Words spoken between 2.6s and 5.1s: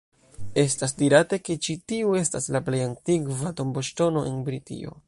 plej antikva tomboŝtono en Britio.